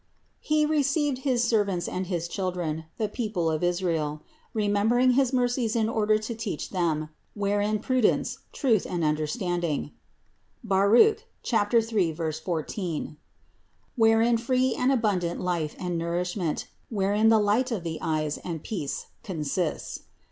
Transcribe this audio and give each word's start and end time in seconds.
He 0.39 0.65
received 0.65 1.19
his 1.19 1.43
servants 1.43 1.87
and 1.87 2.07
his 2.07 2.27
children, 2.27 2.85
the 2.97 3.07
people 3.07 3.51
of 3.51 3.61
Israel, 3.61 4.23
remembering 4.51 5.11
his 5.11 5.31
mer 5.31 5.47
cies 5.47 5.75
in 5.75 5.87
order 5.87 6.17
to 6.17 6.33
teach 6.33 6.71
them, 6.71 7.09
wherein 7.35 7.77
prudence, 7.77 8.39
truth 8.51 8.87
and 8.89 9.03
understanding 9.03 9.91
(Bar. 10.63 10.89
3, 11.43 12.15
14), 12.43 13.17
wherein 13.95 14.37
free 14.39 14.73
and 14.73 14.91
abundant 14.91 15.39
life 15.39 15.75
and 15.77 15.99
nourishment, 15.99 16.65
wherein 16.89 17.29
the 17.29 17.37
light 17.37 17.69
of 17.71 17.83
the 17.83 17.99
eyes 18.01 18.39
and 18.39 18.63
peace 18.63 19.05
consists. 19.21 19.99